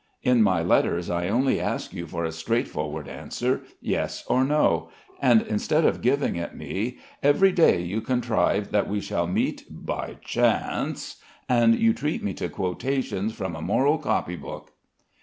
[0.23, 4.89] In my letters I only ask you for a straightforward answer: Yes, or No;
[5.21, 10.17] and instead of giving it me, every day you contrive that we shall meet 'by
[10.25, 11.17] chance'
[11.47, 14.71] and you treat me to quotations from a moral copy book."